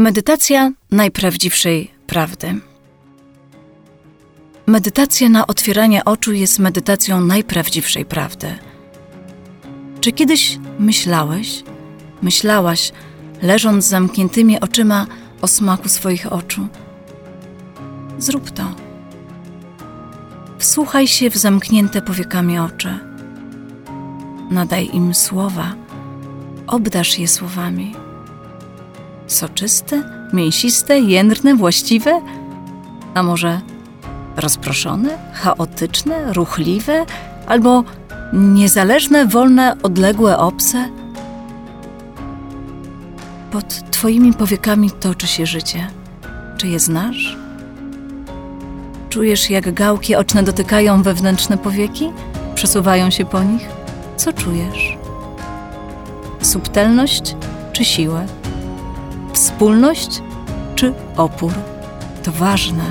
[0.00, 2.60] Medytacja najprawdziwszej prawdy.
[4.66, 8.58] Medytacja na otwieranie oczu jest medytacją najprawdziwszej prawdy.
[10.00, 11.62] Czy kiedyś myślałeś,
[12.22, 12.92] myślałaś,
[13.42, 15.06] leżąc z zamkniętymi oczyma
[15.42, 16.68] o smaku swoich oczu?
[18.18, 18.74] Zrób to.
[20.58, 22.98] Wsłuchaj się w zamknięte powiekami oczy.
[24.50, 25.74] Nadaj im słowa,
[26.66, 28.07] obdasz je słowami
[29.28, 30.02] soczyste,
[30.32, 32.20] mięsiste, jędrne, właściwe?
[33.14, 33.60] A może
[34.36, 37.06] rozproszone, chaotyczne, ruchliwe
[37.46, 37.84] albo
[38.32, 40.88] niezależne, wolne, odległe, obce?
[43.50, 45.86] Pod Twoimi powiekami toczy się życie.
[46.56, 47.36] Czy je znasz?
[49.08, 52.12] Czujesz, jak gałki oczne dotykają wewnętrzne powieki?
[52.54, 53.68] Przesuwają się po nich?
[54.16, 54.98] Co czujesz?
[56.42, 57.36] Subtelność
[57.72, 58.37] czy siłę?
[59.38, 60.22] Wspólność
[60.74, 61.52] czy opór.
[62.22, 62.84] To ważne.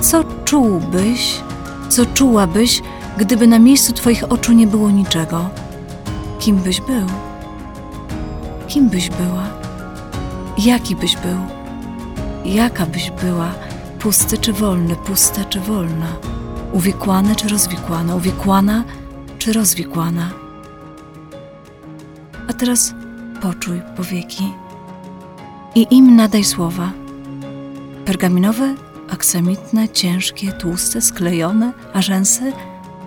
[0.00, 1.40] Co czułbyś,
[1.88, 2.82] co czułabyś,
[3.18, 5.48] gdyby na miejscu Twoich oczu nie było niczego?
[6.38, 7.06] Kim byś był?
[8.68, 9.44] Kim byś była?
[10.58, 11.38] Jaki byś był?
[12.44, 13.50] Jaka byś była?
[13.98, 16.06] Pusty czy wolny, pusta czy wolna?
[16.72, 18.14] Uwikłane czy rozwikłana?
[18.14, 18.84] Uwikłana
[19.38, 20.30] czy rozwikłana?
[22.48, 22.94] A teraz
[23.42, 24.52] poczuj powieki
[25.74, 26.92] i im nadaj słowa.
[28.04, 28.74] Pergaminowe,
[29.10, 32.52] aksamitne, ciężkie, tłuste, sklejone, a rzęsy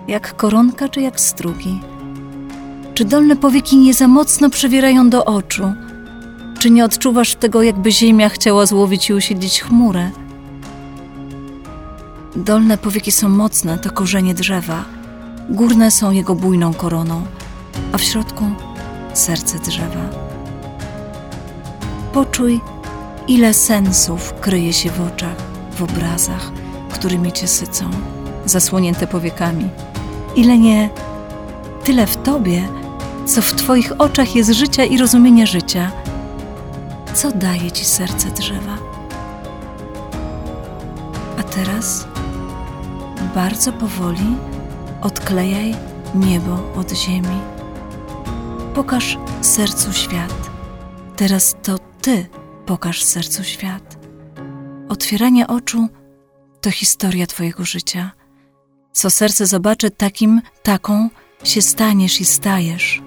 [0.08, 1.80] jak koronka czy jak strugi.
[2.94, 5.72] Czy dolne powieki nie za mocno przewierają do oczu?
[6.58, 10.10] Czy nie odczuwasz tego, jakby ziemia chciała złowić i usiedzieć chmurę?
[12.36, 14.84] Dolne powieki są mocne, to korzenie drzewa.
[15.50, 17.22] Górne są jego bujną koroną,
[17.92, 18.44] a w środku
[19.14, 20.33] serce drzewa.
[22.14, 22.60] Poczuj,
[23.28, 25.36] ile sensów kryje się w oczach,
[25.70, 26.52] w obrazach,
[26.92, 27.90] którymi cię sycą,
[28.44, 29.68] zasłonięte powiekami.
[30.36, 30.90] Ile nie,
[31.84, 32.68] tyle w tobie,
[33.26, 35.92] co w twoich oczach jest życia i rozumienia życia.
[37.14, 38.76] Co daje ci serce drzewa?
[41.38, 42.06] A teraz
[43.34, 44.36] bardzo powoli
[45.02, 45.74] odklejaj
[46.14, 47.38] niebo od ziemi.
[48.74, 50.50] Pokaż sercu świat.
[51.16, 52.26] Teraz to ty
[52.66, 53.98] pokaż sercu świat.
[54.88, 55.88] Otwieranie oczu
[56.60, 58.10] to historia Twojego życia.
[58.92, 61.08] Co serce zobaczy, takim, taką
[61.44, 63.02] się staniesz i stajesz.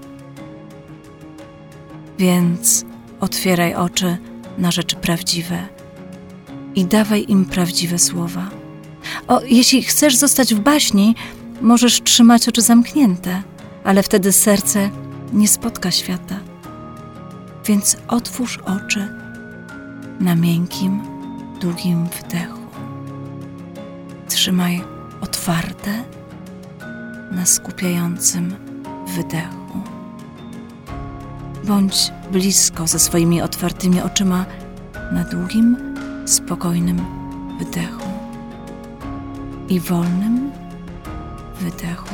[2.19, 2.85] Więc
[3.19, 4.17] otwieraj oczy
[4.57, 5.67] na rzeczy prawdziwe
[6.75, 8.49] i dawaj im prawdziwe słowa.
[9.27, 11.15] O, jeśli chcesz zostać w baśni,
[11.61, 13.43] możesz trzymać oczy zamknięte,
[13.83, 14.89] ale wtedy serce
[15.33, 16.46] nie spotka świata
[17.67, 19.07] więc otwórz oczy
[20.19, 21.01] na miękkim,
[21.61, 22.61] długim wdechu.
[24.27, 24.83] Trzymaj
[25.21, 26.03] otwarte
[27.31, 28.55] na skupiającym
[29.15, 29.81] wydechu.
[31.63, 34.45] Bądź blisko ze swoimi otwartymi oczyma
[35.11, 35.77] na długim,
[36.25, 37.05] spokojnym
[37.59, 38.09] wydechu
[39.69, 40.51] i wolnym
[41.61, 42.09] wydechu.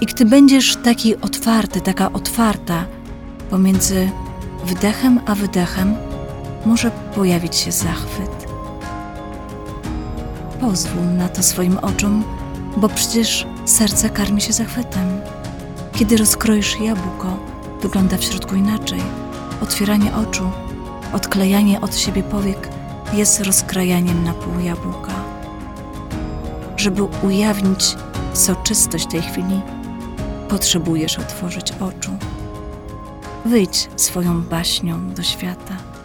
[0.00, 2.95] I gdy będziesz taki otwarty, taka otwarta,
[3.50, 4.10] Pomiędzy
[4.64, 5.94] wdechem a wydechem
[6.66, 8.46] może pojawić się zachwyt.
[10.60, 12.24] Pozwól na to swoim oczom,
[12.76, 15.20] bo przecież serce karmi się zachwytem.
[15.92, 17.36] Kiedy rozkroisz jabłko,
[17.82, 19.00] wygląda w środku inaczej.
[19.62, 20.50] Otwieranie oczu,
[21.12, 22.68] odklejanie od siebie powiek
[23.12, 25.12] jest rozkrajaniem na pół jabłka.
[26.76, 27.96] Żeby ujawnić
[28.32, 29.60] soczystość tej chwili,
[30.48, 32.10] potrzebujesz otworzyć oczu.
[33.46, 35.95] Wyjdź swoją baśnią do świata.